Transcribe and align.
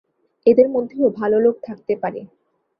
এদের 0.45 0.67
মধ্যেও 0.69 1.07
ভাল 1.09 1.31
লোক 1.37 1.55
থাকতে 1.63 1.93
পারে। 1.95 2.21